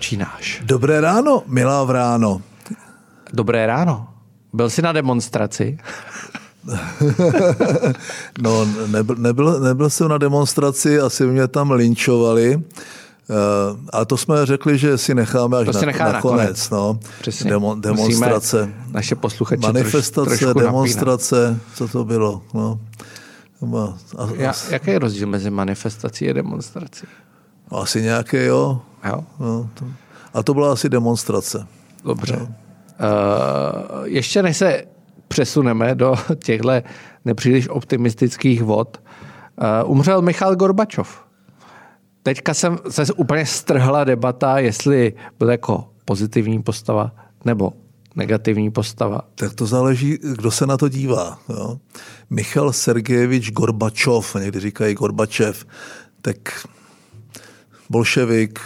Začínáš. 0.00 0.62
Dobré 0.64 1.00
ráno, 1.00 1.42
milá 1.46 1.84
vráno. 1.84 2.42
Dobré 3.32 3.66
ráno. 3.66 4.08
Byl 4.52 4.70
jsi 4.70 4.82
na 4.82 4.92
demonstraci? 4.92 5.78
no, 8.40 8.64
nebyl, 8.86 9.16
nebyl, 9.16 9.60
nebyl 9.60 9.90
jsem 9.90 10.08
na 10.08 10.18
demonstraci, 10.18 11.00
asi 11.00 11.26
mě 11.26 11.48
tam 11.48 11.70
linčovali. 11.70 12.56
Uh, 12.56 12.62
a 13.92 14.04
to 14.04 14.16
jsme 14.16 14.46
řekli, 14.46 14.78
že 14.78 14.98
si 14.98 15.14
necháme 15.14 15.58
až 15.58 15.66
to 15.66 15.72
si 15.72 15.86
na, 15.86 15.92
na 15.92 16.20
konec. 16.20 16.70
No. 16.70 16.98
Demo, 17.44 17.74
demonstrace. 17.74 18.66
Musíme 18.66 18.84
naše 18.92 19.14
posluchače 19.14 19.60
Manifestace, 19.60 20.38
troš, 20.38 20.54
demonstrace, 20.54 21.42
napínat. 21.42 21.62
co 21.74 21.88
to 21.88 22.04
bylo. 22.04 22.42
No. 22.54 22.80
A, 24.18 24.24
a, 24.24 24.52
jaký 24.70 24.90
je 24.90 24.98
rozdíl 24.98 25.26
mezi 25.26 25.50
manifestací 25.50 26.30
a 26.30 26.32
demonstrací? 26.32 27.06
Asi 27.70 28.02
nějaké, 28.02 28.44
jo. 28.44 28.80
Jo. 29.08 29.24
No, 29.40 29.70
to, 29.74 29.84
a 30.34 30.42
to 30.42 30.54
byla 30.54 30.72
asi 30.72 30.88
demonstrace. 30.88 31.66
Dobře. 32.04 32.36
Uh, 32.36 32.46
ještě 34.04 34.42
než 34.42 34.56
se 34.56 34.84
přesuneme 35.28 35.94
do 35.94 36.14
těchto 36.44 36.70
nepříliš 37.24 37.68
optimistických 37.68 38.62
vod, 38.62 39.02
uh, 39.84 39.90
umřel 39.90 40.22
Michal 40.22 40.56
Gorbačov. 40.56 41.24
Teďka 42.22 42.54
jsem 42.54 42.78
se 42.90 43.12
úplně 43.12 43.46
strhla 43.46 44.04
debata, 44.04 44.58
jestli 44.58 45.12
byl 45.38 45.50
jako 45.50 45.88
pozitivní 46.04 46.62
postava 46.62 47.12
nebo 47.44 47.72
negativní 48.16 48.70
postava. 48.70 49.20
Tak 49.34 49.54
to 49.54 49.66
záleží, 49.66 50.18
kdo 50.22 50.50
se 50.50 50.66
na 50.66 50.76
to 50.76 50.88
dívá. 50.88 51.38
Jo. 51.48 51.78
Michal 52.30 52.72
Sergejevič 52.72 53.50
Gorbačov, 53.50 54.34
někdy 54.34 54.60
říkají 54.60 54.94
Gorbačev, 54.94 55.66
tak 56.22 56.36
bolševik, 57.90 58.60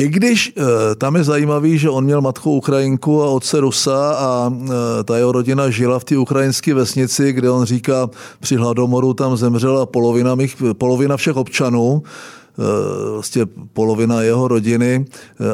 i 0.00 0.08
když 0.08 0.52
e, 0.56 0.94
tam 0.94 1.16
je 1.16 1.24
zajímavý, 1.24 1.78
že 1.78 1.90
on 1.90 2.04
měl 2.04 2.20
matku 2.20 2.52
Ukrajinku 2.52 3.22
a 3.22 3.30
otce 3.30 3.60
Rusa 3.60 4.14
a 4.14 4.52
e, 4.52 5.04
ta 5.04 5.16
jeho 5.16 5.32
rodina 5.32 5.70
žila 5.70 5.98
v 5.98 6.04
té 6.04 6.18
ukrajinské 6.18 6.74
vesnici, 6.74 7.32
kde 7.32 7.50
on 7.50 7.64
říká, 7.64 8.10
při 8.40 8.56
hladomoru 8.56 9.14
tam 9.14 9.36
zemřela 9.36 9.86
polovina, 9.86 10.34
mých, 10.34 10.56
polovina 10.72 11.16
všech 11.16 11.36
občanů, 11.36 12.02
e, 12.02 13.12
vlastně 13.12 13.46
polovina 13.72 14.22
jeho 14.22 14.48
rodiny, 14.48 15.04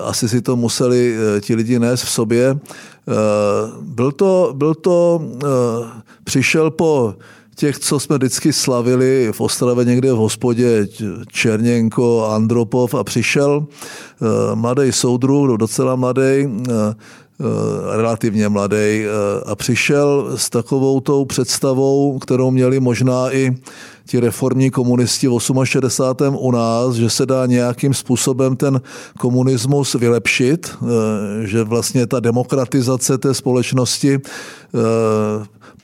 asi 0.05 0.29
si 0.29 0.43
to 0.43 0.57
museli 0.57 1.17
ti 1.41 1.55
lidi 1.55 1.79
nést 1.79 2.03
v 2.03 2.11
sobě. 2.11 2.59
Byl 3.81 4.13
to, 4.13 4.53
byl 4.57 4.75
to 4.75 5.23
přišel 6.25 6.71
po 6.71 7.15
těch, 7.57 7.79
co 7.79 8.01
jsme 8.01 8.17
vždycky 8.17 8.53
slavili 8.53 9.29
v 9.33 9.41
Ostravě 9.41 9.85
někde 9.85 10.13
v 10.13 10.17
hospodě, 10.17 10.89
Černěnko, 11.29 12.27
Andropov 12.27 12.95
a 12.95 13.05
přišel 13.05 13.67
uh, 13.67 14.29
mladý 14.55 14.93
soudruh, 14.93 15.59
docela 15.59 15.97
mladý, 15.97 16.47
uh, 16.47 16.67
relativně 17.97 18.49
mladý, 18.49 19.05
a 19.47 19.55
přišel 19.55 20.33
s 20.37 20.51
takovou 20.51 21.01
tou 21.01 21.25
představou, 21.25 22.19
kterou 22.19 22.51
měli 22.51 22.81
možná 22.81 23.35
i 23.35 23.57
ti 24.07 24.21
reformní 24.21 24.71
komunisti 24.71 25.29
v 25.29 25.39
68. 25.65 26.37
u 26.41 26.51
nás, 26.51 26.95
že 26.95 27.11
se 27.11 27.27
dá 27.27 27.47
nějakým 27.47 27.95
způsobem 27.95 28.57
ten 28.57 28.81
komunismus 29.19 29.95
vylepšit, 29.95 30.77
že 31.45 31.63
vlastně 31.63 32.07
ta 32.07 32.21
demokratizace 32.21 33.19
té 33.19 33.35
společnosti 33.35 34.19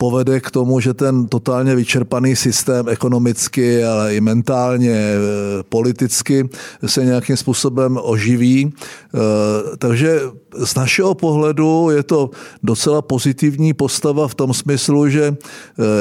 povede 0.03 0.41
k 0.41 0.51
tomu, 0.51 0.81
že 0.81 0.95
ten 0.95 1.31
totálně 1.31 1.75
vyčerpaný 1.79 2.37
systém 2.37 2.89
ekonomicky, 2.89 3.85
ale 3.85 4.15
i 4.15 4.21
mentálně, 4.21 4.91
e, 4.91 5.19
politicky 5.63 6.49
se 6.87 7.05
nějakým 7.05 7.37
způsobem 7.37 7.99
oživí. 8.03 8.67
E, 8.67 9.77
takže 9.79 10.21
z 10.55 10.75
našeho 10.75 11.15
pohledu 11.15 11.91
je 11.91 12.03
to 12.03 12.31
docela 12.63 13.03
pozitivní 13.03 13.73
postava 13.73 14.29
v 14.29 14.35
tom 14.35 14.55
smyslu, 14.55 15.09
že 15.09 15.25
e, 15.25 15.35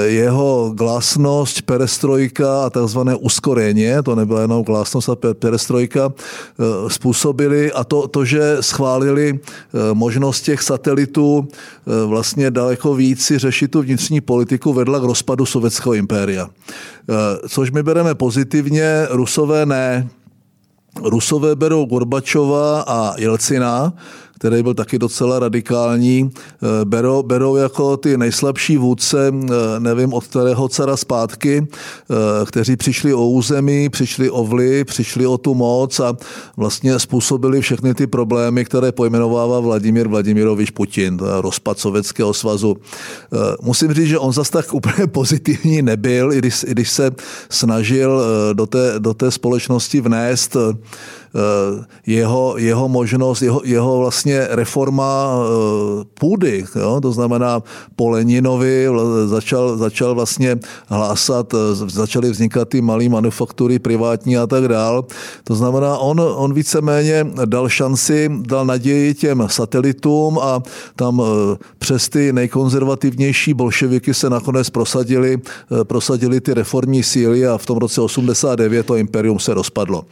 jeho 0.08 0.72
glasnost, 0.76 1.62
perestrojka 1.62 2.66
a 2.66 2.70
takzvané 2.70 3.16
uskoreně, 3.16 4.04
to 4.04 4.16
nebyla 4.16 4.42
jenom 4.42 4.64
glasnost 4.64 5.10
a 5.10 5.16
perestrojka, 5.34 6.14
způsobili 6.88 7.72
a 7.72 7.84
to, 7.84 8.08
to 8.08 8.26
že 8.26 8.58
schválili 8.60 9.40
možnost 9.94 10.42
těch 10.42 10.62
satelitů 10.62 11.48
vlastně 12.06 12.52
daleko 12.52 12.96
víc 12.96 13.32
řešit 13.36 13.72
tu 13.72 13.82
vnitřní 13.82 14.22
politiku 14.22 14.74
vedla 14.74 15.00
k 15.00 15.04
rozpadu 15.04 15.46
sovětského 15.46 15.94
impéria. 15.94 16.50
Eh, 17.10 17.48
což 17.48 17.72
my 17.72 17.84
bereme 17.84 18.16
pozitivně, 18.16 19.08
Rusové 19.10 19.66
ne. 19.66 20.10
Rusové 21.04 21.56
berou 21.56 21.86
Gorbačova 21.86 22.82
a 22.82 23.14
Jelcina, 23.18 23.94
který 24.42 24.64
byl 24.64 24.74
taky 24.74 25.00
docela 25.00 25.40
radikální, 25.40 26.30
eh, 26.34 26.86
berou, 26.86 27.24
berou 27.24 27.56
jako 27.56 27.98
ty 27.98 28.18
nejslabší 28.18 28.78
vůdce, 28.78 29.34
eh, 29.34 29.80
nevím 29.80 30.14
od 30.14 30.28
kterého 30.28 30.70
cara 30.70 30.98
zpátky, 30.98 31.68
eh, 31.68 32.46
kteří 32.46 32.76
přišli 32.76 33.14
o 33.14 33.28
území, 33.28 33.90
přišli 33.90 34.30
o 34.30 34.44
vliv, 34.44 34.88
přišli 34.88 35.28
o 35.28 35.38
tu 35.38 35.54
moc 35.54 36.00
a 36.00 36.18
vlastně 36.58 37.00
způsobili 37.00 37.62
všechny 37.62 37.94
ty 37.94 38.08
problémy, 38.08 38.66
které 38.66 38.92
pojmenovává 38.92 39.60
Vladimír 39.60 40.08
Vladimirovič 40.08 40.70
Putin, 40.70 41.20
rozpad 41.22 41.80
Sovětského 41.80 42.34
svazu. 42.34 42.78
Musím 43.62 43.94
říct, 43.94 44.08
že 44.08 44.20
on 44.20 44.34
zase 44.34 44.52
tak 44.52 44.74
úplně 44.74 45.08
pozitivní 45.12 45.82
nebyl, 45.82 46.34
i 46.34 46.38
když, 46.38 46.66
i 46.68 46.72
když 46.72 46.90
se 46.90 47.12
snažil 47.50 48.22
do 48.54 48.66
té, 48.66 48.94
do 49.00 49.14
té 49.14 49.32
společnosti 49.32 50.02
vnést 50.02 50.58
jeho, 52.08 52.58
jeho 52.58 52.90
možnost, 52.90 53.42
jeho, 53.42 53.62
jeho 53.64 53.98
vlastně 53.98 54.48
reforma 54.50 55.34
eh, 55.34 56.04
půdy, 56.20 56.66
jo? 56.76 57.00
to 57.02 57.12
znamená 57.12 57.64
po 57.96 58.10
Leninovi 58.10 58.88
začal, 59.26 59.78
začal 59.78 60.16
vlastně 60.16 60.60
hlásat, 60.88 61.54
eh, 61.54 61.58
začaly 61.76 62.30
vznikat 62.30 62.70
ty 62.70 62.82
malé 62.82 63.10
manufaktury 63.10 63.80
privátní 63.80 64.38
a 64.38 64.48
tak 64.48 64.68
dál. 64.68 65.06
To 65.44 65.56
znamená, 65.56 65.98
on, 65.98 66.22
on 66.36 66.54
víceméně 66.54 67.28
dal 67.46 67.70
šanci, 67.70 68.30
dal 68.42 68.66
naději 68.66 69.14
těm 69.14 69.44
satelitům 69.48 70.40
a 70.40 70.64
tam 70.96 71.22
přes 71.80 72.10
ty 72.10 72.34
nejkonzervativnější 72.34 73.54
bolševiky 73.54 74.14
se 74.14 74.30
nakonec 74.30 74.70
prosadili, 74.70 75.38
prosadili 75.84 76.42
ty 76.42 76.54
reformní 76.54 77.04
síly 77.04 77.48
a 77.48 77.58
v 77.58 77.66
tom 77.66 77.78
roce 77.78 78.02
89 78.02 78.86
to 78.86 78.96
imperium 78.96 79.40
se 79.40 79.54
rozpadlo. 79.54 80.06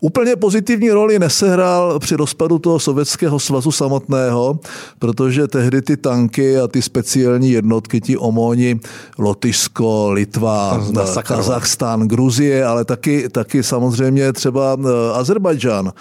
Úplně 0.00 0.36
pozitivní 0.58 0.90
roli 0.90 1.18
nesehrál 1.18 1.98
při 1.98 2.16
rozpadu 2.16 2.58
toho 2.58 2.78
sovětského 2.78 3.38
svazu 3.38 3.72
samotného, 3.72 4.58
protože 4.98 5.48
tehdy 5.48 5.82
ty 5.82 5.96
tanky 5.96 6.58
a 6.58 6.68
ty 6.68 6.82
speciální 6.82 7.50
jednotky, 7.50 8.00
ti 8.00 8.16
omoni, 8.16 8.80
Lotyšsko, 9.18 10.10
Litva, 10.12 10.80
Kazachstán, 11.22 12.08
Gruzie, 12.08 12.64
ale 12.64 12.84
taky, 12.84 13.28
taky 13.28 13.62
samozřejmě 13.62 14.32
třeba 14.32 14.76
eh, 14.80 15.12
Azerbajdžán 15.14 15.92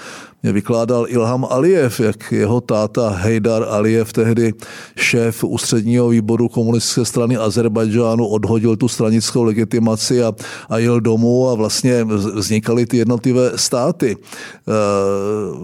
mě 0.43 0.53
vykládal 0.53 1.05
Ilham 1.09 1.45
Aliyev, 1.49 1.99
jak 1.99 2.31
jeho 2.31 2.61
táta 2.61 3.09
Hejdar 3.09 3.63
Aliyev, 3.69 4.13
tehdy 4.13 4.53
šéf 4.95 5.43
ústředního 5.43 6.09
výboru 6.09 6.49
komunistické 6.49 7.05
strany 7.05 7.37
Azerbajdžánu, 7.37 8.27
odhodil 8.27 8.75
tu 8.75 8.87
stranickou 8.87 9.43
legitimaci 9.43 10.23
a, 10.23 10.33
a 10.69 10.77
jel 10.77 10.99
domů 10.99 11.49
a 11.49 11.53
vlastně 11.53 12.03
vznikaly 12.35 12.85
ty 12.85 12.97
jednotlivé 12.97 13.51
státy 13.55 14.17
eh, 14.17 14.71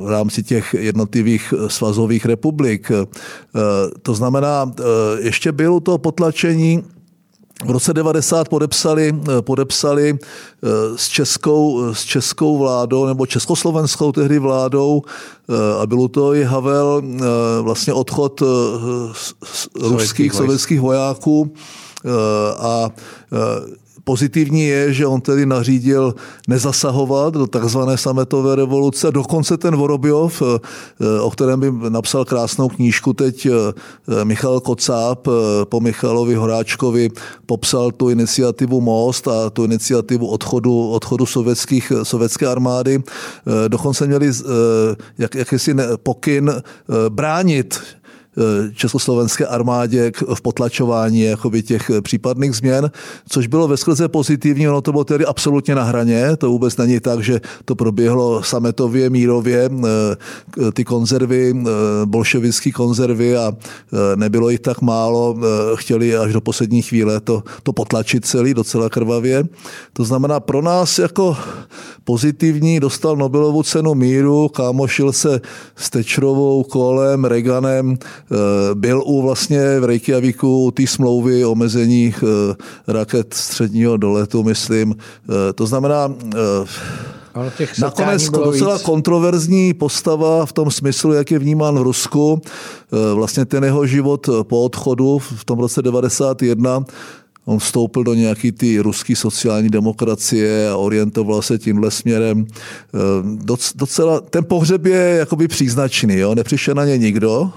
v 0.04 0.10
rámci 0.10 0.44
těch 0.44 0.76
jednotlivých 0.80 1.54
svazových 1.68 2.26
republik. 2.26 2.92
Eh, 2.92 3.06
to 4.02 4.14
znamená, 4.14 4.72
eh, 4.80 4.84
ještě 5.20 5.52
bylo 5.52 5.80
to 5.80 5.98
potlačení 5.98 6.84
v 7.66 7.72
roce 7.72 7.94
90 7.94 8.50
podepsali, 8.50 9.16
eh, 9.16 9.42
podepsali 9.42 10.14
eh, 10.14 10.68
s 10.96 11.08
českou, 11.08 11.94
s 11.94 12.04
českou 12.04 12.58
vládou 12.58 13.06
nebo 13.06 13.26
československou 13.26 14.12
tehdy 14.12 14.40
vládou 14.40 15.02
eh, 15.02 15.82
a 15.82 15.86
bylo 15.86 16.08
to 16.08 16.34
i 16.34 16.44
Havel 16.44 17.02
vlastně 17.62 17.94
odchod 17.94 18.44
ruských 19.82 20.34
sovětských 20.34 20.82
vojáků 20.82 21.54
a 22.58 22.90
Pozitivní 24.04 24.64
je, 24.64 24.94
že 24.94 25.08
on 25.08 25.22
tedy 25.22 25.46
nařídil 25.46 26.16
nezasahovat 26.48 27.34
do 27.34 27.48
takzvané 27.48 27.98
sametové 27.98 28.56
revoluce. 28.56 29.12
Dokonce 29.12 29.58
ten 29.58 29.76
Vorobjov, 29.76 30.42
eh, 30.42 30.60
eh, 31.02 31.20
o 31.20 31.32
kterém 31.32 31.60
by 31.60 31.90
napsal 31.90 32.26
krásnou 32.26 32.70
knížku 32.70 33.14
teď 33.14 33.46
eh, 33.46 34.26
Michal 34.26 34.60
Kocáb, 34.60 35.28
po 35.64 35.80
Michalovi 35.80 36.36
Horáčkovi 36.36 37.10
popsal 37.46 37.92
tu 37.92 38.10
iniciativu 38.10 38.82
Most 38.82 39.28
a 39.28 39.50
tu 39.50 39.64
iniciativu 39.64 40.28
odchodu, 40.28 40.90
odchodu 40.90 41.26
sovětských, 41.26 41.92
sovětské 42.04 42.48
armády. 42.48 43.04
Dokonce 43.68 44.08
měli 44.08 44.32
jak, 45.18 45.36
jakýsi 45.36 45.76
pokyn 46.04 46.62
bránit 47.10 47.80
československé 48.74 49.46
armádě 49.46 50.12
v 50.34 50.42
potlačování 50.42 51.22
jakoby 51.22 51.64
těch 51.64 51.92
případných 52.02 52.56
změn, 52.56 52.92
což 53.30 53.48
bylo 53.48 53.68
ve 53.68 53.78
skrze 53.78 54.08
pozitivní, 54.08 54.68
ono 54.68 54.82
to 54.82 54.92
bylo 54.92 55.04
tedy 55.04 55.26
absolutně 55.26 55.76
na 55.76 55.84
hraně, 55.84 56.38
to 56.38 56.50
vůbec 56.50 56.78
není 56.78 57.00
tak, 57.00 57.24
že 57.24 57.42
to 57.66 57.76
proběhlo 57.76 58.44
sametově, 58.44 59.10
mírově, 59.10 59.70
ty 60.74 60.84
konzervy, 60.84 61.54
bolševické 62.06 62.72
konzervy 62.72 63.38
a 63.38 63.54
nebylo 64.16 64.50
jich 64.50 64.60
tak 64.60 64.82
málo, 64.82 65.38
chtěli 65.76 66.18
až 66.18 66.34
do 66.34 66.42
poslední 66.42 66.82
chvíle 66.82 67.20
to, 67.20 67.44
to 67.64 67.74
potlačit 67.74 68.26
celý, 68.26 68.54
docela 68.54 68.90
krvavě. 68.90 69.44
To 69.94 70.04
znamená 70.04 70.40
pro 70.40 70.62
nás 70.62 71.00
jako 71.00 71.38
pozitivní, 72.04 72.80
dostal 72.80 73.16
Nobelovu 73.16 73.64
cenu 73.64 73.96
míru, 73.96 74.50
kámošil 74.50 75.14
se 75.14 75.42
s 75.76 75.90
Tečrovou, 75.90 76.64
Kolem, 76.64 77.26
Reaganem, 77.26 77.98
eh, 78.00 78.23
byl 78.74 79.04
u 79.06 79.22
vlastně 79.22 79.80
v 79.80 79.84
Reykjavíku 79.84 80.72
té 80.72 80.88
smlouvy 80.88 81.46
o 81.46 81.52
omezení 81.52 82.16
eh, 82.18 82.56
raket 82.88 83.34
středního 83.34 83.98
doletu, 83.98 84.44
myslím. 84.44 84.96
Eh, 84.96 85.54
to 85.54 85.68
znamená, 85.68 86.14
Nakonec 87.82 88.30
to 88.30 88.44
docela 88.44 88.74
víc. 88.74 88.84
kontroverzní 88.84 89.74
postava 89.74 90.46
v 90.46 90.54
tom 90.54 90.72
smyslu, 90.72 91.14
jak 91.14 91.32
je 91.32 91.40
vnímán 91.40 91.80
v 91.80 91.82
Rusku. 91.82 92.42
Vlastně 93.14 93.46
ten 93.46 93.64
jeho 93.64 93.86
život 93.86 94.30
po 94.44 94.64
odchodu 94.64 95.20
v 95.20 95.46
tom 95.46 95.60
roce 95.60 95.82
91 95.82 96.86
On 97.46 97.60
vstoupil 97.60 98.04
do 98.04 98.14
nějaký 98.14 98.52
ty 98.52 98.80
ruské 98.80 99.16
sociální 99.16 99.70
demokracie 99.70 100.70
a 100.70 100.78
orientoval 100.78 101.42
se 101.42 101.58
tímhle 101.58 101.92
směrem. 101.92 102.46
Eh, 102.48 103.58
docela, 103.76 104.22
ten 104.22 104.44
pohřeb 104.44 104.86
je 104.86 105.16
jakoby 105.20 105.48
příznačný, 105.48 106.16
jo? 106.16 106.36
nepřišel 106.36 106.76
na 106.76 106.86
ně 106.86 106.98
nikdo, 106.98 107.52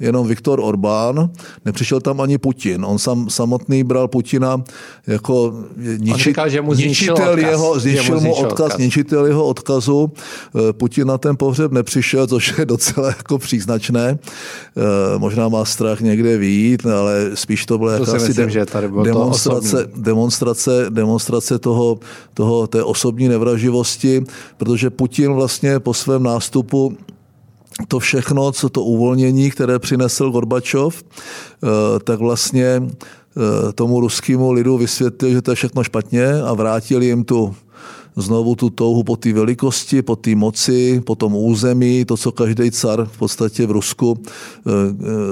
jenom 0.00 0.26
Viktor 0.26 0.60
Orbán, 0.60 1.30
nepřišel 1.64 2.00
tam 2.00 2.20
ani 2.20 2.38
Putin. 2.38 2.84
On 2.84 2.98
sam, 2.98 3.30
samotný 3.30 3.84
bral 3.84 4.08
Putina 4.08 4.62
jako 5.06 5.54
niči, 5.96 6.22
říkal, 6.22 6.48
že 6.48 6.60
mu 6.60 6.74
ničitel 6.74 7.30
odkaz, 7.30 7.50
jeho, 7.50 7.80
zničil 7.80 8.20
mu 8.20 8.34
odkaz, 8.34 8.52
odkaz, 8.52 8.78
ničitel 8.78 9.26
jeho 9.26 9.46
odkazu. 9.46 10.12
Eh, 10.56 10.72
Putin 10.72 11.08
na 11.08 11.18
ten 11.18 11.36
pohřeb 11.36 11.72
nepřišel, 11.72 12.26
což 12.26 12.58
je 12.58 12.66
docela 12.66 13.08
jako 13.08 13.38
příznačné. 13.38 14.18
Eh, 14.18 15.18
možná 15.18 15.48
má 15.48 15.64
strach 15.64 16.00
někde 16.00 16.38
výjít, 16.38 16.86
ale 16.86 17.30
spíš 17.34 17.66
to 17.66 17.78
bylo 17.78 17.90
to 17.90 18.04
jakási 18.04 18.34
de, 18.34 18.46
demonstrace, 19.04 19.86
to 19.86 20.00
demonstrace, 20.00 20.86
demonstrace 20.90 21.58
toho, 21.58 21.98
toho, 22.34 22.66
té 22.66 22.82
osobní 22.82 23.28
nevraživosti, 23.28 24.24
protože 24.56 24.90
Putin 24.90 25.32
vlastně 25.32 25.80
po 25.80 25.94
svém 25.94 26.22
nástupu 26.22 26.96
to 27.88 27.98
všechno, 27.98 28.52
co 28.52 28.68
to 28.68 28.82
uvolnění, 28.84 29.50
které 29.50 29.78
přinesl 29.78 30.30
Gorbačov, 30.30 31.02
eh, 31.02 31.68
tak 32.04 32.18
vlastně 32.18 32.82
eh, 32.82 33.72
tomu 33.72 34.00
ruskému 34.00 34.52
lidu 34.52 34.78
vysvětlil, 34.78 35.32
že 35.32 35.42
to 35.42 35.50
je 35.50 35.54
všechno 35.54 35.84
špatně 35.84 36.42
a 36.42 36.54
vrátili 36.54 37.06
jim 37.06 37.24
tu 37.24 37.54
znovu 38.16 38.54
tu 38.54 38.70
touhu 38.70 39.02
po 39.02 39.16
té 39.16 39.32
velikosti, 39.32 40.02
po 40.02 40.16
té 40.16 40.34
moci, 40.34 41.02
po 41.06 41.14
tom 41.14 41.34
území, 41.34 42.04
to, 42.04 42.16
co 42.16 42.32
každý 42.32 42.70
car 42.70 43.08
v 43.12 43.18
podstatě 43.18 43.66
v 43.66 43.70
Rusku 43.70 44.18
eh, 44.18 44.70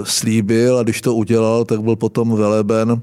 slíbil 0.04 0.78
a 0.78 0.82
když 0.82 1.00
to 1.00 1.14
udělal, 1.14 1.64
tak 1.64 1.82
byl 1.82 1.96
potom 1.96 2.37
veleben 2.37 3.02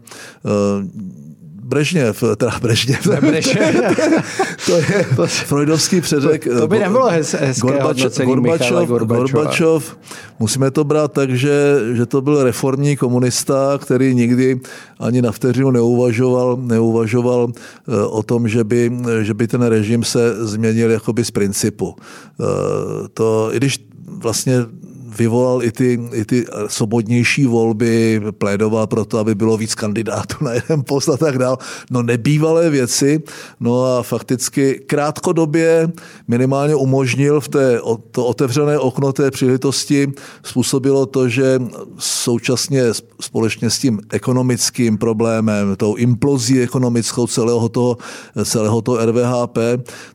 Brežněv, 1.63 2.23
teda 2.37 2.59
Brežněv. 2.61 3.07
Brežněv. 3.21 3.75
to 4.65 4.77
je 4.77 5.05
to, 5.15 5.27
freudovský 5.27 6.01
předek. 6.01 6.43
To, 6.43 6.59
to 6.59 6.67
by 6.67 6.79
nebylo 6.79 7.09
hezké 7.09 7.53
Gorbačov, 7.61 8.17
Gorbačov, 8.17 8.87
Gorbačov, 8.87 9.97
musíme 10.39 10.71
to 10.71 10.83
brát 10.83 11.11
tak, 11.11 11.29
že, 11.29 11.79
že 11.93 12.05
to 12.05 12.21
byl 12.21 12.43
reformní 12.43 12.97
komunista, 12.97 13.79
který 13.81 14.15
nikdy 14.15 14.59
ani 14.99 15.21
na 15.21 15.31
vteřinu 15.31 15.71
neuvažoval, 15.71 16.57
neuvažoval 16.61 17.51
eh, 17.51 18.05
o 18.05 18.23
tom, 18.23 18.47
že 18.47 18.63
by, 18.63 18.91
že 19.21 19.33
by 19.33 19.47
ten 19.47 19.61
režim 19.61 20.03
se 20.03 20.45
změnil 20.47 20.91
jakoby 20.91 21.25
z 21.25 21.31
principu. 21.31 21.95
Eh, 21.95 22.43
to, 23.13 23.49
i 23.53 23.57
když 23.57 23.85
vlastně 24.07 24.65
vyvolal 25.17 25.63
i 25.63 25.71
ty, 25.71 25.99
i 26.13 26.25
ty 26.25 26.45
svobodnější 26.67 27.45
volby, 27.45 28.21
plédoval 28.31 28.87
pro 28.87 29.05
to, 29.05 29.17
aby 29.17 29.35
bylo 29.35 29.57
víc 29.57 29.75
kandidátů 29.75 30.35
na 30.43 30.53
jeden 30.53 30.83
post 30.87 31.09
a 31.09 31.17
tak 31.17 31.37
dál. 31.37 31.57
No 31.91 32.03
nebývalé 32.03 32.69
věci, 32.69 33.23
no 33.59 33.85
a 33.85 34.03
fakticky 34.03 34.81
krátkodobě 34.85 35.91
minimálně 36.27 36.75
umožnil 36.75 37.41
v 37.41 37.47
té, 37.47 37.79
to 38.11 38.25
otevřené 38.25 38.79
okno 38.79 39.13
té 39.13 39.31
příležitosti 39.31 40.11
způsobilo 40.43 41.05
to, 41.05 41.29
že 41.29 41.59
současně 41.97 42.83
společně 43.21 43.69
s 43.69 43.79
tím 43.79 43.99
ekonomickým 44.11 44.97
problémem, 44.97 45.75
tou 45.75 45.95
implozí 45.95 46.61
ekonomickou 46.61 47.27
celého 47.27 47.69
toho, 47.69 47.97
celého 48.43 48.81
toho 48.81 49.05
RVHP, 49.05 49.57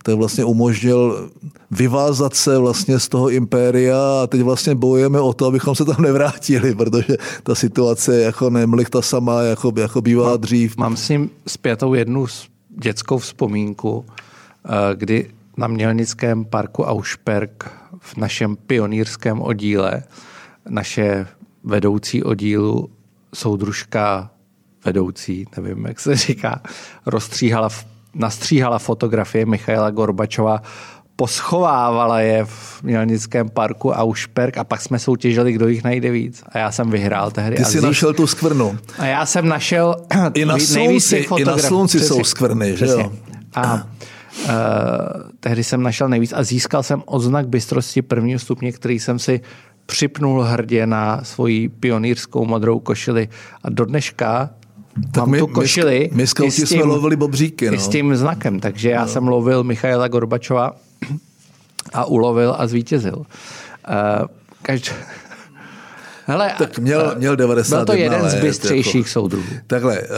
tak 0.03 0.15
vlastně 0.15 0.45
umožnil 0.45 1.31
vyvázat 1.71 2.35
se 2.35 2.59
vlastně 2.59 2.99
z 2.99 3.09
toho 3.09 3.31
impéria 3.31 3.99
a 4.23 4.27
teď 4.27 4.43
vlastně 4.43 4.75
bojujeme 4.75 5.21
o 5.21 5.33
to, 5.33 5.47
abychom 5.47 5.75
se 5.75 5.85
tam 5.85 6.03
nevrátili, 6.03 6.75
protože 6.75 7.17
ta 7.43 7.55
situace 7.55 8.17
je 8.17 8.23
jako 8.23 8.51
nemlich 8.51 8.91
ta 8.91 9.03
sama, 9.03 9.43
jako, 9.43 9.73
jako 9.77 10.03
bývala 10.03 10.31
mám, 10.31 10.41
dřív. 10.41 10.77
Mám 10.77 10.97
s 10.97 11.09
ním 11.09 11.31
zpětou 11.47 11.95
jednu 11.95 12.27
dětskou 12.69 13.19
vzpomínku, 13.19 14.05
eh, 14.65 14.71
kdy 14.95 15.31
na 15.57 15.67
Mělnickém 15.67 16.45
parku 16.45 16.83
Aušperk 16.83 17.73
v 18.01 18.17
našem 18.17 18.57
pionýrském 18.57 19.41
oddíle 19.41 20.03
naše 20.69 21.27
vedoucí 21.65 22.25
oddílu, 22.25 22.91
soudružka 23.35 24.31
vedoucí, 24.85 25.47
nevím, 25.57 25.87
jak 25.87 26.01
se 26.01 26.17
říká, 26.17 26.63
rozstříhala, 27.07 27.69
nastříhala 28.15 28.79
fotografie 28.79 29.47
Michaila 29.47 29.91
Gorbačova 29.91 30.63
poschovávala 31.19 32.21
je 32.21 32.45
v 32.45 32.83
Mělnickém 32.83 33.49
parku 33.49 33.91
Aušperk 33.91 34.59
a 34.59 34.65
pak 34.65 34.81
jsme 34.81 34.99
soutěžili, 34.99 35.53
kdo 35.53 35.69
jich 35.69 35.85
najde 35.85 36.11
víc. 36.11 36.43
A 36.49 36.59
já 36.59 36.73
jsem 36.73 36.91
vyhrál 36.91 37.31
tehdy. 37.31 37.57
Ty 37.57 37.65
jsi 37.65 37.81
našel 37.81 38.15
tu 38.15 38.27
skvrnu. 38.27 38.79
A 38.99 39.07
já 39.07 39.27
jsem 39.27 39.49
našel 39.49 39.97
I 40.35 40.45
na 40.45 40.59
slunci, 40.59 41.27
i 41.37 41.45
na 41.45 41.59
slunci 41.59 42.01
jsou 42.01 42.25
skvrny, 42.25 42.77
že 42.77 42.87
jo? 42.87 43.13
A 43.55 43.75
uh, 43.75 44.51
tehdy 45.41 45.65
jsem 45.65 45.83
našel 45.83 46.09
nejvíc 46.09 46.33
a 46.37 46.43
získal 46.43 46.83
jsem 46.83 47.03
odznak 47.07 47.49
bystrosti 47.49 48.03
prvního 48.03 48.39
stupně, 48.39 48.73
který 48.73 49.01
jsem 49.01 49.19
si 49.19 49.41
připnul 49.87 50.43
hrdě 50.43 50.87
na 50.87 51.25
svoji 51.25 51.69
pionýrskou 51.69 52.45
modrou 52.45 52.79
košili. 52.79 53.29
A 53.63 53.71
do 53.71 53.85
dneška 53.85 54.51
tak 55.13 55.23
mám 55.23 55.31
my, 55.31 55.39
tu 55.39 55.47
košili. 55.47 56.09
My, 56.13 56.17
my 56.17 56.27
s 56.27 56.35
tím, 56.35 56.51
jsme 56.51 56.83
lovili 56.83 57.17
bobříky. 57.17 57.71
No. 57.71 57.79
s 57.79 57.89
tím 57.89 58.17
znakem, 58.17 58.61
takže 58.61 58.91
já 58.91 59.03
no. 59.03 59.09
jsem 59.09 59.29
lovil 59.29 59.65
Michaela 59.65 60.09
Gorbačova 60.09 60.77
a 61.93 62.05
ulovil 62.05 62.55
a 62.59 62.67
zvítězil. 62.67 63.17
Uh, 63.17 63.25
každý... 64.63 64.91
Hele, 66.27 66.53
tak 66.59 66.79
měl, 66.79 67.15
měl 67.19 67.37
90 67.37 67.77
Byl 67.77 67.85
to 67.85 67.93
jeden 67.93 68.23
let, 68.23 68.31
z 68.31 68.41
bystřejších 68.41 68.95
jako, 68.95 69.09
soudruhů. 69.09 69.49
Takhle, 69.67 70.01
uh, 70.01 70.09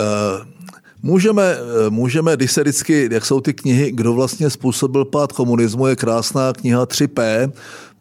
Můžeme, 1.03 1.57
můžeme, 1.89 2.37
když 2.37 2.53
se 2.53 2.61
vždycky, 2.61 3.09
jak 3.13 3.27
jsou 3.27 3.41
ty 3.41 3.55
knihy, 3.55 3.93
kdo 3.93 4.13
vlastně 4.13 4.51
způsobil 4.51 5.05
pád 5.05 5.33
komunismu, 5.33 5.87
je 5.87 5.97
krásná 5.97 6.53
kniha 6.53 6.87
3P, 6.87 7.53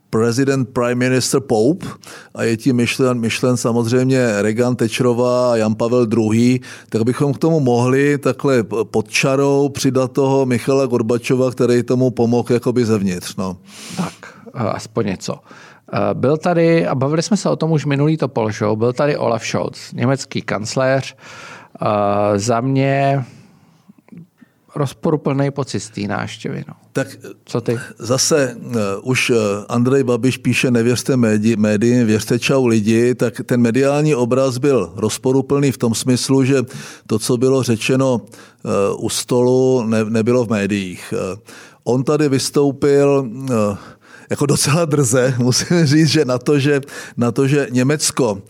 President 0.10 0.70
Prime 0.70 0.96
Minister 0.96 1.42
Pope 1.42 1.88
a 2.36 2.44
je 2.44 2.58
tím 2.58 2.75
myšlen, 2.75 3.20
myšlen 3.20 3.58
samozřejmě 3.58 4.42
Reagan, 4.42 4.75
Tečerová 4.75 5.51
a 5.51 5.56
Jan 5.56 5.75
Pavel 5.75 6.08
II., 6.18 6.60
tak 6.89 7.04
bychom 7.04 7.34
k 7.34 7.38
tomu 7.38 7.60
mohli 7.60 8.18
takhle 8.18 8.63
pod 8.63 9.10
čarou 9.10 9.70
přidat 9.70 10.12
toho 10.12 10.46
Michala 10.46 10.86
Gorbačova, 10.86 11.51
který 11.51 11.84
tomu 11.84 12.12
pomohl 12.12 12.54
jakoby 12.54 12.86
zevnitř. 12.86 13.36
No. 13.36 13.58
Tak, 13.98 14.13
aspoň 14.54 15.06
něco. 15.06 15.39
Byl 16.13 16.38
tady, 16.38 16.88
a 16.88 16.96
bavili 16.96 17.22
jsme 17.24 17.38
se 17.38 17.50
o 17.50 17.56
tom 17.56 17.72
už 17.72 17.86
minulý 17.86 18.18
to 18.18 18.32
show, 18.58 18.78
byl 18.78 18.94
tady 18.94 19.18
Olaf 19.18 19.46
Scholz, 19.46 19.94
německý 19.94 20.42
kancléř. 20.42 21.16
Za 22.36 22.62
mě 22.62 23.25
rozporuplný 24.75 25.51
pocit 25.51 25.80
z 25.80 25.89
té 25.89 26.01
návštěvy. 26.01 26.63
No. 26.68 26.74
Tak 26.93 27.08
Co 27.46 27.62
ty? 27.62 27.79
Zase 28.00 28.55
uh, 28.55 28.74
už 29.01 29.29
uh, 29.29 29.38
Andrej 29.69 30.03
Babiš 30.03 30.38
píše 30.38 30.72
nevěřte 30.72 31.17
médi, 31.17 31.55
médiím, 31.55 32.08
věřte 32.08 32.39
čau 32.39 32.65
lidi, 32.65 33.15
tak 33.15 33.41
ten 33.46 33.62
mediální 33.62 34.15
obraz 34.15 34.58
byl 34.58 34.93
rozporuplný 34.96 35.72
v 35.72 35.77
tom 35.77 35.96
smyslu, 35.96 36.43
že 36.43 36.63
to, 37.08 37.19
co 37.19 37.38
bylo 37.38 37.63
řečeno 37.63 38.22
uh, 38.22 39.05
u 39.05 39.10
stolu, 39.10 39.84
ne, 39.84 40.05
nebylo 40.05 40.46
v 40.46 40.50
médiích. 40.50 41.13
Uh, 41.34 41.39
on 41.84 42.03
tady 42.03 42.29
vystoupil 42.29 43.29
uh, 43.29 43.77
jako 44.29 44.46
docela 44.46 44.86
drze, 44.86 45.36
musím 45.39 45.86
říct, 45.86 46.08
že 46.08 46.25
na 46.25 46.38
to, 46.38 46.60
že, 46.60 46.81
na 47.17 47.31
to, 47.31 47.48
že 47.48 47.67
Německo 47.72 48.41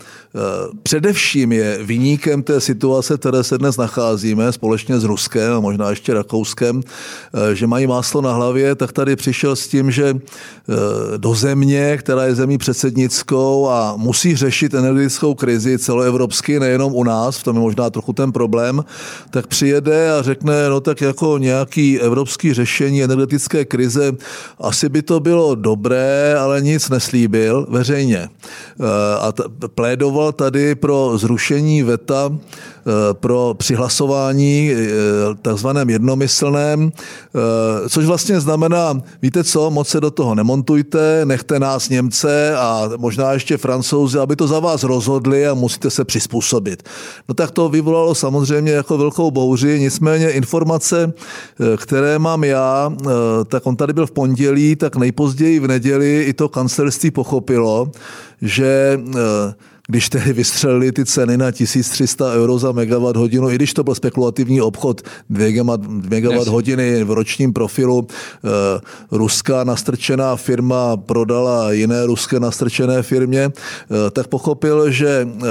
především 0.82 1.52
je 1.52 1.78
vyníkem 1.82 2.42
té 2.42 2.60
situace, 2.60 3.16
které 3.16 3.44
se 3.44 3.58
dnes 3.58 3.76
nacházíme, 3.76 4.52
společně 4.52 5.00
s 5.00 5.04
Ruskem 5.04 5.52
a 5.52 5.60
možná 5.60 5.90
ještě 5.90 6.14
Rakouskem, 6.14 6.82
že 7.52 7.66
mají 7.66 7.86
máslo 7.86 8.20
na 8.20 8.32
hlavě, 8.32 8.74
tak 8.74 8.92
tady 8.92 9.16
přišel 9.16 9.56
s 9.56 9.68
tím, 9.68 9.90
že 9.90 10.16
do 11.16 11.34
země, 11.34 11.96
která 11.96 12.24
je 12.24 12.34
zemí 12.34 12.58
předsednickou 12.58 13.68
a 13.68 13.94
musí 13.96 14.36
řešit 14.36 14.74
energetickou 14.74 15.34
krizi 15.34 15.78
celoevropsky, 15.78 16.60
nejenom 16.60 16.94
u 16.94 17.04
nás, 17.04 17.38
v 17.38 17.42
tom 17.42 17.56
je 17.56 17.62
možná 17.62 17.90
trochu 17.90 18.12
ten 18.12 18.32
problém, 18.32 18.84
tak 19.30 19.46
přijede 19.46 20.12
a 20.12 20.22
řekne, 20.22 20.68
no 20.68 20.80
tak 20.80 21.00
jako 21.00 21.38
nějaký 21.38 22.00
evropský 22.00 22.54
řešení 22.54 23.02
energetické 23.02 23.64
krize, 23.64 24.12
asi 24.58 24.88
by 24.88 25.02
to 25.02 25.20
bylo 25.20 25.54
dobré, 25.54 26.34
ale 26.38 26.60
nic 26.60 26.88
neslíbil 26.88 27.66
veřejně. 27.70 28.28
A 29.20 29.32
plédoval 29.74 30.19
tady 30.32 30.74
pro 30.74 31.12
zrušení 31.18 31.82
VETA 31.82 32.30
Eh, 32.86 33.14
pro 33.14 33.54
přihlasování 33.58 34.72
eh, 34.72 34.86
takzvaném 35.42 35.90
jednomyslném, 35.90 36.92
eh, 36.92 37.88
což 37.88 38.04
vlastně 38.04 38.40
znamená, 38.40 39.02
víte 39.22 39.44
co, 39.44 39.70
moc 39.70 39.88
se 39.88 40.00
do 40.00 40.10
toho 40.10 40.34
nemontujte, 40.34 41.20
nechte 41.24 41.60
nás 41.60 41.88
Němce 41.88 42.56
a 42.56 42.90
možná 42.96 43.32
ještě 43.32 43.56
Francouzi, 43.56 44.18
aby 44.18 44.36
to 44.36 44.46
za 44.46 44.58
vás 44.58 44.82
rozhodli 44.82 45.48
a 45.48 45.54
musíte 45.54 45.90
se 45.90 46.04
přizpůsobit. 46.04 46.82
No 47.28 47.34
tak 47.34 47.50
to 47.50 47.68
vyvolalo 47.68 48.14
samozřejmě 48.14 48.72
jako 48.72 48.98
velkou 48.98 49.30
bouři, 49.30 49.80
nicméně 49.80 50.30
informace, 50.30 51.12
které 51.76 52.18
mám 52.18 52.44
já, 52.44 52.92
tak 53.48 53.66
on 53.66 53.76
tady 53.76 53.92
byl 53.92 54.06
v 54.06 54.10
pondělí, 54.10 54.76
tak 54.76 54.96
nejpozději 54.96 55.60
v 55.60 55.68
neděli 55.68 56.22
i 56.22 56.32
to 56.32 56.48
kancelářství 56.48 57.10
pochopilo, 57.10 57.90
že 58.42 59.00
když 59.90 60.08
tehdy 60.08 60.32
vystřelili 60.32 60.92
ty 60.92 61.04
ceny 61.04 61.36
na 61.36 61.50
1300 61.50 62.32
euro 62.32 62.58
za 62.58 62.72
megawatt 62.72 63.16
hodinu, 63.16 63.50
i 63.50 63.54
když 63.54 63.74
to 63.74 63.84
byl 63.84 63.94
spekulativní 63.94 64.60
obchod 64.60 65.02
2 65.30 65.76
megawatt 66.10 66.48
hodiny 66.48 67.04
v 67.04 67.10
ročním 67.10 67.52
profilu, 67.52 68.06
eh, 68.06 68.48
ruská 69.10 69.64
nastrčená 69.64 70.36
firma 70.36 70.96
prodala 70.96 71.72
jiné 71.72 72.06
ruské 72.06 72.40
nastrčené 72.40 73.02
firmě, 73.02 73.50
eh, 73.50 74.10
tak 74.10 74.26
pochopil, 74.26 74.90
že, 74.90 75.28
eh, 75.42 75.46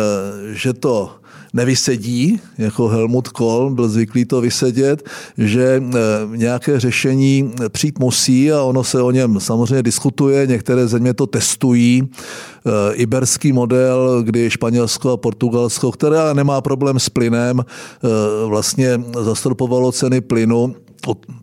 že 0.54 0.74
to 0.74 1.19
nevysedí, 1.54 2.42
jako 2.58 2.88
Helmut 2.88 3.28
Kohl 3.28 3.70
byl 3.70 3.90
zvyklý 3.90 4.26
to 4.26 4.42
vysedět, 4.42 5.10
že 5.38 5.84
eh, 5.84 6.00
nějaké 6.38 6.80
řešení 6.80 7.54
přijít 7.70 8.00
musí 8.00 8.52
a 8.52 8.62
ono 8.62 8.84
se 8.84 9.02
o 9.02 9.12
něm 9.12 9.40
samozřejmě 9.40 9.84
diskutuje, 9.84 10.48
některé 10.48 10.88
země 10.88 11.14
to 11.14 11.28
testují, 11.28 12.04
eh, 12.04 12.94
iberský 12.94 13.54
model, 13.54 14.24
kdy 14.24 14.50
Španělsko 14.50 15.12
a 15.12 15.18
Portugalsko, 15.18 15.92
které 15.92 16.34
nemá 16.34 16.62
problém 16.62 17.00
s 17.00 17.10
plynem, 17.10 17.60
eh, 17.60 18.08
vlastně 18.46 19.02
zastropovalo 19.24 19.92
ceny 19.92 20.22
plynu 20.22 20.76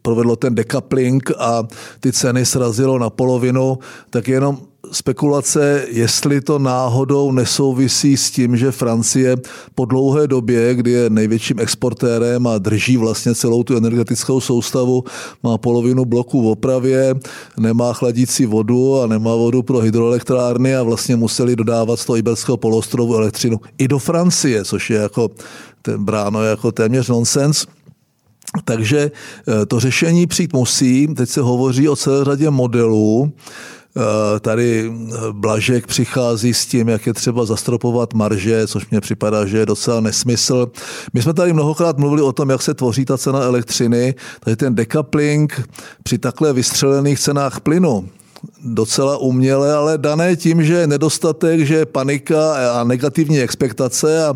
provedlo 0.02 0.36
ten 0.36 0.54
decoupling 0.54 1.30
a 1.38 1.62
ty 2.00 2.12
ceny 2.12 2.46
srazilo 2.46 2.98
na 2.98 3.10
polovinu, 3.10 3.78
tak 4.10 4.28
jenom 4.28 4.58
spekulace, 4.93 5.85
jestli 5.88 6.40
to 6.40 6.59
náhodou 6.59 7.33
nesouvisí 7.33 8.16
s 8.16 8.31
tím, 8.31 8.57
že 8.57 8.73
Francie 8.73 9.37
po 9.75 9.85
dlouhé 9.85 10.26
době, 10.26 10.75
kdy 10.75 10.90
je 10.90 11.11
největším 11.11 11.61
exportérem 11.61 12.47
a 12.47 12.59
drží 12.59 12.97
vlastně 12.97 13.35
celou 13.35 13.62
tu 13.62 13.76
energetickou 13.76 14.40
soustavu, 14.40 15.05
má 15.43 15.59
polovinu 15.59 16.05
bloků 16.05 16.43
v 16.43 16.47
opravě, 16.47 17.14
nemá 17.59 17.93
chladící 17.93 18.47
vodu 18.47 19.00
a 19.00 19.07
nemá 19.07 19.35
vodu 19.35 19.62
pro 19.62 19.78
hydroelektrárny 19.78 20.76
a 20.76 20.83
vlastně 20.83 21.16
museli 21.16 21.57
dodávat 21.57 22.00
z 22.00 22.05
toho 22.05 22.16
Iberského 22.16 22.57
polostrovu 22.57 23.16
elektřinu 23.16 23.61
i 23.78 23.88
do 23.88 23.99
Francie, 23.99 24.64
což 24.64 24.90
je 24.90 24.97
jako 24.97 25.31
ten 25.83 26.05
bráno 26.05 26.43
jako 26.43 26.73
téměř 26.73 27.09
nonsens. 27.09 27.66
Takže 28.64 29.11
eh, 29.11 29.66
to 29.66 29.81
řešení 29.81 30.26
přijít 30.26 30.52
musí. 30.52 31.09
Teď 31.14 31.28
se 31.28 31.40
hovoří 31.40 31.88
o 31.88 31.97
celé 31.97 32.25
řadě 32.25 32.50
modelů. 32.50 33.33
Eh, 33.96 34.40
tady 34.40 34.92
eh, 34.92 35.16
Blažek 35.32 35.86
přichází 35.86 36.54
s 36.54 36.66
tím, 36.66 36.88
jak 36.88 37.06
je 37.06 37.12
třeba 37.12 37.44
zastropovat 37.44 38.14
marže, 38.14 38.66
což 38.66 38.90
mně 38.90 39.00
připadá, 39.00 39.46
že 39.46 39.58
je 39.58 39.66
docela 39.66 40.00
nesmysl. 40.00 40.70
My 41.14 41.22
jsme 41.22 41.34
tady 41.34 41.52
mnohokrát 41.52 41.98
mluvili 41.98 42.22
o 42.22 42.32
tom, 42.32 42.50
jak 42.50 42.62
se 42.62 42.74
tvoří 42.74 43.04
ta 43.04 43.18
cena 43.18 43.40
elektřiny, 43.40 44.14
takže 44.40 44.56
ten 44.56 44.74
decoupling 44.74 45.68
při 46.02 46.18
takhle 46.18 46.52
vystřelených 46.52 47.20
cenách 47.20 47.60
plynu, 47.60 48.08
docela 48.64 49.16
uměle, 49.16 49.74
ale 49.74 49.98
dané 49.98 50.36
tím, 50.36 50.64
že 50.64 50.74
je 50.74 50.86
nedostatek, 50.86 51.60
že 51.60 51.74
je 51.74 51.86
panika 51.86 52.70
a 52.80 52.84
negativní 52.84 53.40
expektace 53.40 54.26
a 54.26 54.34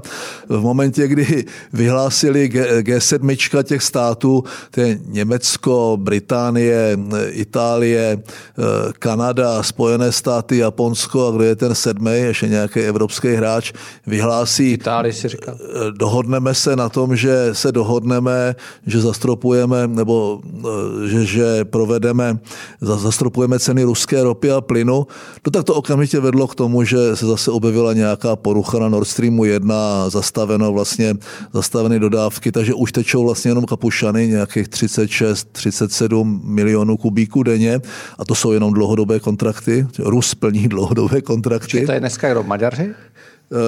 v 0.49 0.61
momentě, 0.61 1.09
kdy 1.09 1.45
vyhlásili 1.73 2.51
G7 2.83 3.63
těch 3.63 3.83
států, 3.83 4.45
to 4.71 4.81
je 4.81 4.99
Německo, 5.07 5.99
Británie, 6.01 6.99
Itálie, 7.31 8.19
eh, 8.19 8.63
Kanada, 8.99 9.63
Spojené 9.63 10.13
státy, 10.13 10.59
Japonsko 10.59 11.29
a 11.29 11.31
kdo 11.31 11.45
je 11.45 11.57
ten 11.57 11.75
sedmý, 11.75 12.11
ještě 12.11 12.49
nějaký 12.49 12.81
evropský 12.81 13.29
hráč, 13.29 13.73
vyhlásí, 14.07 14.73
Itálii 14.73 15.13
si 15.13 15.29
říkal. 15.29 15.55
Eh, 15.61 15.91
dohodneme 15.91 16.55
se 16.55 16.77
na 16.77 16.89
tom, 16.89 17.17
že 17.17 17.49
se 17.53 17.73
dohodneme, 17.73 18.55
že 18.87 19.01
zastropujeme, 19.01 19.87
nebo 19.87 20.41
eh, 20.45 21.09
že, 21.09 21.25
že 21.25 21.65
provedeme, 21.65 22.39
zastropujeme 22.81 23.59
ceny 23.59 23.85
ruské 24.01 24.23
ropy 24.23 24.51
a 24.51 24.61
plynu, 24.61 25.07
no 25.47 25.51
tak 25.53 25.65
to 25.65 25.75
okamžitě 25.75 26.21
vedlo 26.21 26.49
k 26.49 26.55
tomu, 26.55 26.85
že 26.85 27.17
se 27.17 27.27
zase 27.27 27.51
objevila 27.51 27.93
nějaká 27.93 28.37
porucha 28.37 28.79
na 28.79 28.89
Nord 28.89 29.09
Streamu 29.09 29.45
1, 29.45 30.11
zastaveno 30.11 30.73
vlastně, 30.73 31.15
zastaveny 31.53 31.99
dodávky, 31.99 32.53
takže 32.53 32.75
už 32.75 32.93
tečou 32.93 33.25
vlastně 33.25 33.51
jenom 33.51 33.65
kapušany, 33.65 34.29
nějakých 34.29 34.69
36, 34.69 35.49
37 35.53 36.41
milionů 36.45 36.97
kubíků 36.97 37.43
denně 37.43 37.81
a 38.19 38.25
to 38.25 38.35
jsou 38.35 38.53
jenom 38.53 38.73
dlouhodobé 38.73 39.21
kontrakty. 39.21 39.87
Rus 39.99 40.35
plní 40.35 40.69
dlouhodobé 40.69 41.21
kontrakty. 41.21 41.87
to 41.87 41.93
je 41.93 42.01
dneska 42.01 42.29
jenom 42.29 42.47
Maďaři? 42.47 42.91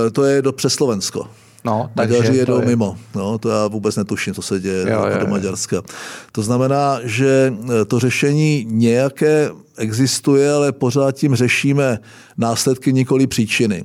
Eh, 0.07 0.11
to 0.11 0.25
je 0.25 0.43
do 0.43 0.53
přes 0.53 0.73
Slovensko. 0.73 1.27
No, 1.65 1.91
takže 1.95 2.19
Maďaři 2.19 2.39
jedou 2.39 2.61
je... 2.61 2.67
mimo. 2.67 2.97
No, 3.15 3.39
to 3.39 3.49
já 3.49 3.67
vůbec 3.67 3.97
netuším, 3.97 4.35
co 4.35 4.43
se 4.43 4.61
děje 4.61 4.91
jo, 4.91 5.07
jo, 5.13 5.19
do 5.21 5.27
Maďarska. 5.27 5.83
To 6.33 6.43
znamená, 6.43 6.99
že 7.03 7.55
eh, 7.81 7.85
to 7.85 7.99
řešení 7.99 8.67
nějaké 8.69 9.51
existuje, 9.77 10.53
ale 10.53 10.73
pořád 10.73 11.13
tím 11.13 11.35
řešíme 11.35 11.99
následky 12.37 12.93
nikoli 12.93 13.27
příčiny. 13.27 13.85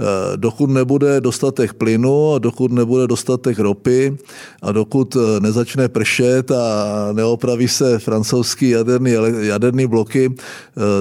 Eh, 0.00 0.36
dokud 0.36 0.70
nebude 0.70 1.20
dostatek 1.20 1.72
plynu 1.72 2.34
a 2.34 2.38
dokud 2.38 2.72
nebude 2.72 3.06
dostatek 3.06 3.58
ropy 3.58 4.16
a 4.62 4.72
dokud 4.72 5.16
eh, 5.16 5.40
nezačne 5.40 5.88
pršet 5.88 6.50
a 6.50 7.08
neopraví 7.12 7.68
se 7.68 7.98
francouzský 7.98 8.70
jaderný, 8.70 9.12
jaderný 9.40 9.86
bloky, 9.86 10.34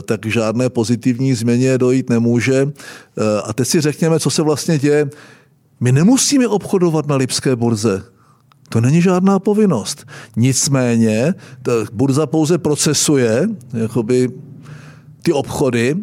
tak 0.06 0.26
žádné 0.26 0.70
pozitivní 0.70 1.34
změně 1.34 1.78
dojít 1.78 2.10
nemůže. 2.10 2.72
A 3.44 3.54
teď 3.54 3.68
si 3.68 3.82
řekněme, 3.82 4.20
co 4.20 4.30
se 4.30 4.42
vlastně 4.42 4.80
děje 4.80 5.10
my 5.80 5.92
nemusíme 5.92 6.48
obchodovat 6.48 7.08
na 7.08 7.16
Lipské 7.16 7.56
burze. 7.56 8.04
To 8.70 8.82
není 8.82 9.02
žádná 9.02 9.40
povinnost. 9.40 10.06
Nicméně 10.36 11.34
ta 11.62 11.72
burza 11.94 12.26
pouze 12.26 12.58
procesuje 12.58 13.50
jakoby, 13.74 14.30
ty 15.22 15.34
obchody, 15.34 15.96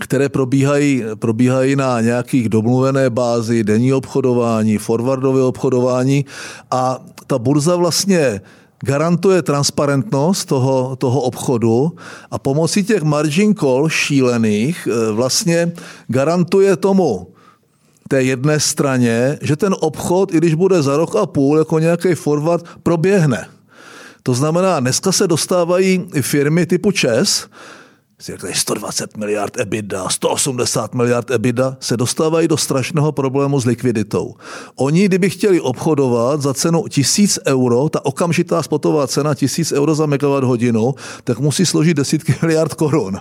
které 0.00 0.28
probíhají, 0.28 1.04
probíhají 1.14 1.76
na 1.76 2.00
nějakých 2.00 2.48
domluvené 2.48 3.10
bázi, 3.10 3.64
denní 3.64 3.92
obchodování, 3.92 4.78
forwardové 4.78 5.42
obchodování 5.42 6.24
a 6.70 6.98
ta 7.26 7.38
burza 7.38 7.76
vlastně 7.76 8.40
garantuje 8.84 9.42
transparentnost 9.42 10.44
toho, 10.44 10.96
toho 10.96 11.20
obchodu 11.20 11.92
a 12.30 12.38
pomocí 12.38 12.84
těch 12.84 13.02
margin 13.02 13.54
call 13.54 13.88
šílených 13.88 14.88
eh, 14.90 15.12
vlastně 15.12 15.72
garantuje 16.08 16.76
tomu 16.76 17.26
té 18.08 18.22
jedné 18.22 18.60
straně, 18.60 19.38
že 19.42 19.56
ten 19.56 19.74
obchod, 19.80 20.34
i 20.34 20.36
když 20.36 20.54
bude 20.54 20.82
za 20.82 20.96
rok 20.96 21.16
a 21.16 21.26
půl 21.26 21.58
jako 21.58 21.78
nějaký 21.78 22.14
forward, 22.14 22.64
proběhne. 22.82 23.48
To 24.22 24.34
znamená, 24.34 24.80
dneska 24.80 25.12
se 25.12 25.26
dostávají 25.26 26.10
firmy 26.20 26.66
typu 26.66 26.92
ČES, 26.92 27.48
120 28.52 29.16
miliard 29.16 29.60
EBITDA, 29.60 30.08
180 30.08 30.94
miliard 30.94 31.30
EBITDA, 31.30 31.76
se 31.80 31.96
dostávají 31.96 32.48
do 32.48 32.56
strašného 32.56 33.12
problému 33.12 33.60
s 33.60 33.64
likviditou. 33.64 34.34
Oni, 34.76 35.04
kdyby 35.04 35.30
chtěli 35.30 35.60
obchodovat 35.60 36.42
za 36.42 36.54
cenu 36.54 36.88
1000 36.88 37.38
euro, 37.46 37.88
ta 37.88 38.04
okamžitá 38.04 38.62
spotová 38.62 39.06
cena 39.06 39.34
1000 39.34 39.72
euro 39.72 39.94
za 39.94 40.06
megawatt 40.06 40.44
hodinu, 40.44 40.94
tak 41.24 41.38
musí 41.38 41.66
složit 41.66 41.96
desítky 41.96 42.34
miliard 42.42 42.74
korun. 42.74 43.20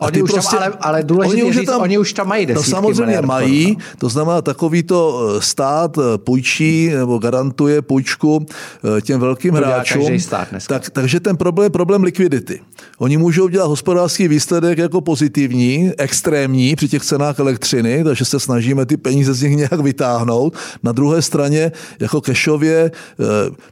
Oni 0.00 0.22
už 0.22 0.30
prostě, 0.30 0.56
tam, 0.56 0.64
ale, 0.64 0.76
ale 0.80 1.02
důležité 1.02 1.42
oni, 1.42 1.52
říct, 1.52 1.66
tam, 1.66 1.80
oni 1.80 1.98
už 1.98 2.12
tam 2.12 2.28
mají 2.28 2.46
No 2.46 2.62
samozřejmě 2.62 3.20
mají, 3.20 3.76
no. 3.78 3.84
to 3.98 4.08
znamená 4.08 4.42
takovýto 4.42 5.28
eh, 5.36 5.42
stát 5.42 5.98
eh, 5.98 6.18
půjčí 6.18 6.88
nebo 6.88 7.18
garantuje 7.18 7.82
půjčku 7.82 8.46
eh, 8.96 9.00
těm 9.00 9.20
velkým 9.20 9.54
to 9.54 9.56
hráčům. 9.56 10.18
Tak, 10.68 10.90
takže 10.90 11.20
ten 11.20 11.36
problém 11.36 11.64
je 11.64 11.70
problém 11.70 12.02
likvidity. 12.02 12.60
Oni 12.98 13.16
můžou 13.16 13.48
dělat 13.48 13.66
hospodářský 13.66 14.28
výsledek 14.28 14.78
jako 14.78 15.00
pozitivní, 15.00 15.92
extrémní 15.98 16.76
při 16.76 16.88
těch 16.88 17.04
cenách 17.04 17.38
elektřiny, 17.38 18.04
takže 18.04 18.24
se 18.24 18.40
snažíme 18.40 18.86
ty 18.86 18.96
peníze 18.96 19.34
z 19.34 19.42
nich 19.42 19.56
nějak 19.56 19.80
vytáhnout. 19.80 20.54
Na 20.82 20.92
druhé 20.92 21.22
straně, 21.22 21.72
jako 22.00 22.20
kešově, 22.20 22.90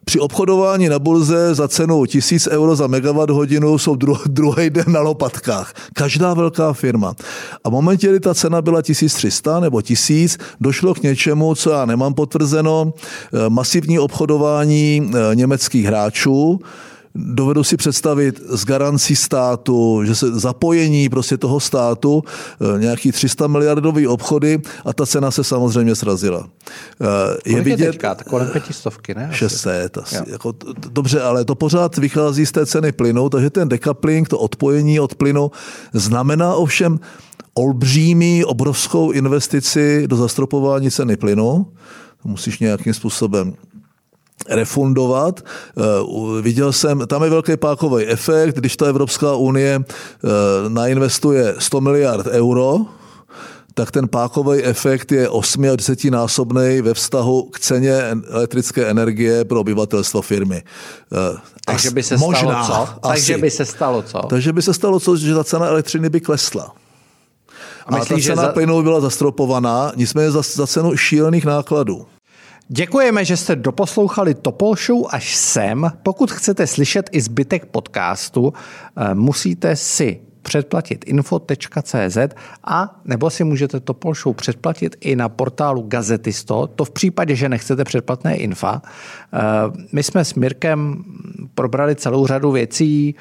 při 0.05 0.21
obchodování 0.21 0.89
na 0.89 0.99
burze 0.99 1.55
za 1.55 1.69
cenu 1.69 2.07
1000 2.07 2.47
euro 2.47 2.77
za 2.77 2.87
megawatt 2.87 3.31
hodinu 3.31 3.79
jsou 3.79 3.97
druhý 4.27 4.71
den 4.71 4.93
na 4.93 5.01
lopatkách. 5.01 5.75
Každá 6.19 6.35
velká 6.35 6.73
firma. 6.73 7.15
A 7.65 7.69
v 7.69 7.73
momentě, 7.73 8.09
kdy 8.09 8.21
ta 8.21 8.35
cena 8.35 8.63
byla 8.63 8.83
1300 8.83 9.61
nebo 9.61 9.83
1000, 9.83 10.39
došlo 10.61 10.95
k 10.95 11.03
něčemu, 11.03 11.55
co 11.55 11.71
já 11.71 11.85
nemám 11.85 12.15
potvrzeno, 12.15 12.93
eh, 12.93 13.49
masivní 13.49 13.99
obchodování 13.99 15.11
eh, 15.15 15.35
německých 15.35 15.87
hráčů, 15.87 16.61
dovedu 17.19 17.65
si 17.65 17.77
představit 17.77 18.41
z 18.49 18.65
garancí 18.65 19.17
státu, 19.17 20.05
že 20.05 20.15
se 20.15 20.41
zapojení 20.41 21.09
prostě 21.09 21.37
toho 21.37 21.61
státu, 21.61 22.23
eh, 22.61 22.79
nějaký 22.79 23.13
300 23.13 23.47
miliardový 23.47 24.07
obchody 24.07 24.61
a 24.85 24.93
ta 24.93 25.07
cena 25.07 25.31
se 25.31 25.45
samozřejmě 25.45 25.95
srazila. 25.95 26.49
Je 27.47 27.53
Kolik 27.53 27.65
vidět, 27.65 27.85
je 27.85 27.93
teďka? 27.93 28.15
Kolem 28.15 28.49
pětistovky, 28.49 29.15
ne? 29.15 29.29
600 29.33 29.99
asi. 29.99 30.17
Jako, 30.27 30.55
dobře, 30.91 31.23
ale 31.23 31.45
to 31.45 31.55
pořád 31.55 31.97
vychází 31.97 32.47
z 32.47 32.53
té 32.53 32.67
ceny 32.67 32.93
plynu, 32.93 33.29
takže 33.29 33.51
ten 33.51 33.69
decoupling, 33.69 34.29
to 34.29 34.39
odpojení 34.39 35.01
od 35.01 35.15
plynu, 35.15 35.51
znamená 35.93 36.55
ovšem 36.55 37.01
olbřímý, 37.55 38.45
obrovskou 38.45 39.11
investici 39.11 40.07
do 40.07 40.17
zastropování 40.17 40.91
ceny 40.91 41.17
plynu. 41.17 41.67
To 42.23 42.29
musíš 42.29 42.59
nějakým 42.59 42.95
způsobem 42.95 43.55
refundovat. 44.49 45.41
Eh, 45.41 45.83
viděl 46.43 46.73
jsem, 46.73 47.07
tam 47.07 47.23
je 47.23 47.31
velký 47.31 47.57
pákový 47.57 48.07
efekt, 48.07 48.57
když 48.57 48.77
ta 48.77 48.87
Evropská 48.87 49.35
unie 49.35 49.81
eh, 49.85 50.29
nainvestuje 50.69 51.55
100 51.59 51.81
miliard 51.81 52.27
euro, 52.27 52.79
tak 53.75 53.91
ten 53.91 54.09
pákový 54.09 54.63
efekt 54.63 55.13
je 55.13 55.29
8 55.29 55.71
a 55.73 55.77
10 55.77 56.05
násobný 56.05 56.81
ve 56.83 56.95
vztahu 56.95 57.43
k 57.43 57.61
ceně 57.61 57.95
elektrické 58.29 58.87
energie 58.87 59.45
pro 59.45 59.61
obyvatelstvo 59.61 60.23
firmy. 60.23 60.63
Eh, 61.13 61.39
Takže 61.67 61.91
by 61.91 62.03
se 62.03 62.17
možná, 62.17 62.65
stalo 62.65 62.87
co? 62.87 62.93
Asi. 62.93 63.01
Takže 63.03 63.39
by 63.39 63.51
se 63.51 63.65
stalo 63.65 64.03
co? 64.03 64.19
Takže 64.19 64.53
by 64.53 64.63
se 64.63 64.75
stalo 64.75 65.01
co, 65.01 65.17
že 65.17 65.35
ta 65.35 65.45
cena 65.45 65.67
elektřiny 65.67 66.09
by 66.09 66.21
klesla. 66.21 66.75
A, 67.87 67.99
myslí, 67.99 68.15
a 68.15 68.19
ta 68.19 68.25
cena 68.25 68.43
za... 68.43 68.49
plynu 68.49 68.83
byla 68.83 69.01
zastropovaná, 69.01 69.93
nicméně 69.97 70.31
za, 70.31 70.43
za 70.43 70.67
cenu 70.67 70.97
šílených 70.97 71.45
nákladů. 71.45 72.07
Děkujeme, 72.71 73.25
že 73.25 73.37
jste 73.37 73.57
doposlouchali 73.57 74.35
Topol 74.35 74.77
Show 74.77 75.07
až 75.11 75.37
sem. 75.37 75.91
Pokud 76.03 76.33
chcete 76.33 76.67
slyšet 76.67 77.11
i 77.13 77.21
zbytek 77.21 77.67
podcastu, 77.67 78.53
eh, 78.97 79.15
musíte 79.15 79.77
si 79.77 80.21
předplatit 80.43 81.05
info.cz 81.09 82.19
a 82.65 83.01
nebo 83.05 83.31
si 83.31 83.45
můžete 83.45 83.81
Topol 83.81 84.15
Show 84.15 84.35
předplatit 84.35 84.97
i 85.01 85.17
na 85.17 85.29
portálu 85.29 85.83
Gazetisto, 85.83 86.67
to 86.67 86.85
v 86.85 86.91
případě, 86.91 87.37
že 87.37 87.49
nechcete 87.49 87.85
předplatné 87.85 88.37
infa. 88.37 88.83
Eh, 88.83 89.39
my 89.93 90.03
jsme 90.03 90.25
s 90.25 90.35
Mirkem 90.35 91.05
probrali 91.55 91.97
celou 91.97 92.27
řadu 92.27 92.53
věcí, 92.53 93.15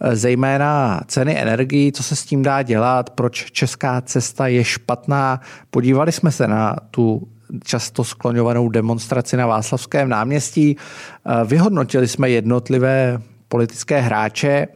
eh, 0.00 0.16
zejména 0.16 1.00
ceny 1.06 1.40
energií, 1.40 1.92
co 1.92 2.02
se 2.02 2.16
s 2.16 2.24
tím 2.24 2.42
dá 2.42 2.62
dělat, 2.62 3.10
proč 3.10 3.50
česká 3.52 4.00
cesta 4.00 4.46
je 4.46 4.64
špatná. 4.64 5.40
Podívali 5.70 6.12
jsme 6.12 6.32
se 6.32 6.48
na 6.48 6.76
tu 6.90 7.28
často 7.64 8.04
skloňovanou 8.04 8.68
demonstraci 8.68 9.36
na 9.36 9.46
Václavském 9.46 10.08
náměstí. 10.08 10.76
Eh, 10.76 11.44
vyhodnotili 11.44 12.08
jsme 12.08 12.30
jednotlivé 12.30 13.22
politické 13.48 14.00
hráče. 14.00 14.68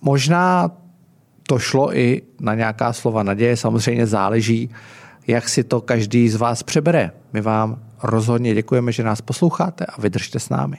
Možná 0.00 0.70
to 1.46 1.58
šlo 1.58 1.96
i 1.96 2.22
na 2.40 2.54
nějaká 2.54 2.92
slova 2.92 3.22
naděje, 3.22 3.56
samozřejmě 3.56 4.06
záleží, 4.06 4.70
jak 5.26 5.48
si 5.48 5.64
to 5.64 5.80
každý 5.80 6.28
z 6.28 6.36
vás 6.36 6.62
přebere. 6.62 7.10
My 7.32 7.40
vám 7.40 7.78
rozhodně 8.02 8.54
děkujeme, 8.54 8.92
že 8.92 9.02
nás 9.02 9.20
posloucháte 9.20 9.86
a 9.86 10.00
vydržte 10.00 10.40
s 10.40 10.48
námi. 10.48 10.76